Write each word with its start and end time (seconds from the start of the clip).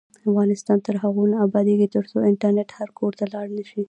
افغانستان 0.29 0.77
تر 0.87 0.95
هغو 1.03 1.23
نه 1.31 1.37
ابادیږي، 1.47 1.87
ترڅو 1.95 2.17
انټرنیټ 2.29 2.69
هر 2.79 2.89
کور 2.99 3.11
ته 3.19 3.25
لاړ 3.33 3.47
نشي. 3.57 3.79